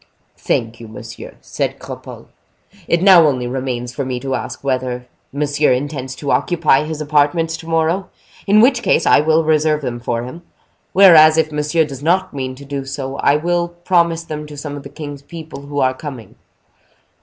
[0.39, 2.25] "Thank you, monsieur," said Cropole.
[2.87, 7.55] "It now only remains for me to ask whether monsieur intends to occupy his apartments
[7.57, 8.09] to morrow,
[8.47, 10.41] in which case I will reserve them for him;
[10.91, 14.75] whereas, if monsieur does not mean to do so, I will promise them to some
[14.75, 16.33] of the king's people who are coming."